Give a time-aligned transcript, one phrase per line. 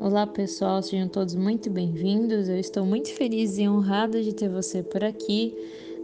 [0.00, 2.48] Olá pessoal, sejam todos muito bem-vindos.
[2.48, 5.52] Eu estou muito feliz e honrada de ter você por aqui.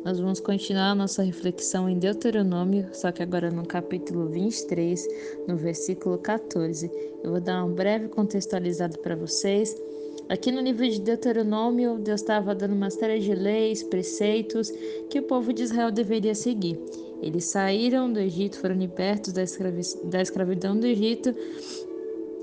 [0.04, 5.06] Nós vamos continuar nossa reflexão em Deuteronômio, só que agora no capítulo 23,
[5.46, 6.90] no versículo 14.
[7.22, 9.80] Eu vou dar um breve contextualizado para vocês.
[10.28, 14.72] Aqui no livro de Deuteronômio, Deus estava dando uma série de leis, preceitos
[15.08, 16.76] que o povo de Israel deveria seguir.
[17.22, 19.44] Eles saíram do Egito, foram libertos da,
[20.10, 21.32] da escravidão do Egito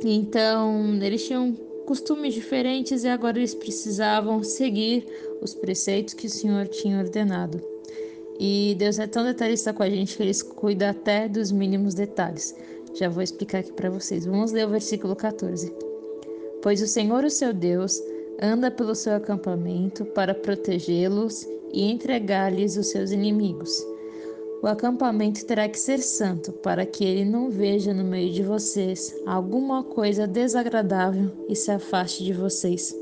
[0.04, 1.54] então, eles tinham
[1.86, 5.06] costumes diferentes e agora eles precisavam seguir
[5.42, 7.62] os preceitos que o Senhor tinha ordenado.
[8.40, 12.56] E Deus é tão detalhista com a gente que ele cuida até dos mínimos detalhes.
[12.96, 14.26] Já vou explicar aqui para vocês.
[14.26, 15.72] Vamos ler o versículo 14.
[16.62, 18.02] Pois o Senhor, o seu Deus,
[18.42, 23.86] anda pelo seu acampamento para protegê-los e entregar-lhes os seus inimigos.
[24.62, 29.16] O acampamento terá que ser santo, para que ele não veja no meio de vocês
[29.26, 32.96] alguma coisa desagradável e se afaste de vocês.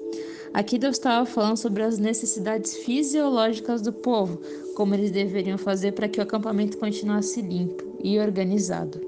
[0.54, 4.40] Aqui Deus estava falando sobre as necessidades fisiológicas do povo,
[4.74, 9.02] como eles deveriam fazer para que o acampamento continuasse limpo e organizado.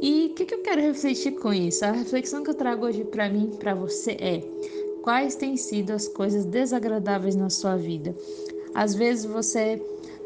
[0.00, 1.84] E o que, que eu quero refletir com isso?
[1.84, 4.42] A reflexão que eu trago hoje para mim, para você é:
[5.02, 8.12] quais têm sido as coisas desagradáveis na sua vida?
[8.74, 9.80] Às vezes você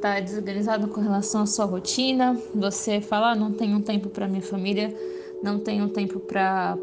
[0.05, 4.43] está desorganizado com relação à sua rotina, você fala, ah, não tenho tempo para minha
[4.43, 4.95] família,
[5.43, 6.77] não tenho tempo para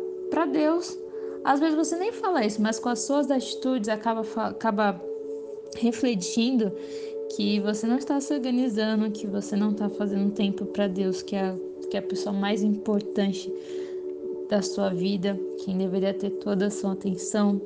[0.51, 0.97] Deus.
[1.43, 4.99] Às vezes você nem fala isso, mas com as suas atitudes acaba, acaba
[5.77, 6.71] refletindo
[7.35, 11.35] que você não está se organizando, que você não está fazendo tempo para Deus, que
[11.35, 11.55] é,
[11.91, 13.53] que é a pessoa mais importante
[14.49, 17.61] da sua vida, quem deveria ter toda a sua atenção,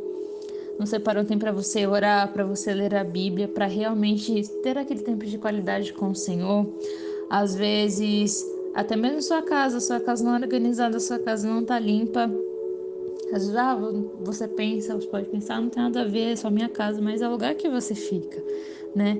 [0.78, 5.02] não separou tempo para você orar, para você ler a Bíblia, para realmente ter aquele
[5.02, 6.68] tempo de qualidade com o Senhor.
[7.30, 11.80] Às vezes, até mesmo sua casa, sua casa não é organizada, sua casa não está
[11.80, 12.30] limpa.
[13.34, 13.76] Às vezes, ah,
[14.22, 17.22] você pensa, você pode pensar, não tem nada a ver, é só minha casa, mas
[17.22, 18.44] é o lugar que você fica,
[18.94, 19.20] né?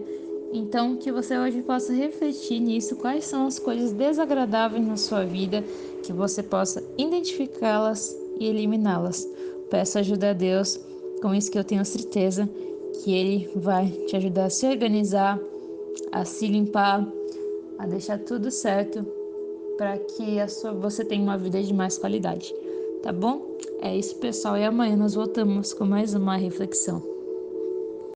[0.54, 5.64] Então, que você hoje possa refletir nisso, quais são as coisas desagradáveis na sua vida,
[6.04, 9.28] que você possa identificá-las e eliminá-las.
[9.70, 10.80] Peço ajuda a Deus
[11.22, 12.50] com isso que eu tenho certeza
[13.04, 15.40] que ele vai te ajudar a se organizar,
[16.12, 17.06] a se limpar,
[17.78, 19.06] a deixar tudo certo
[19.78, 22.54] para que a sua, você tenha uma vida de mais qualidade.
[23.04, 23.58] Tá bom?
[23.82, 24.58] É isso, pessoal.
[24.58, 27.15] E amanhã nós voltamos com mais uma reflexão.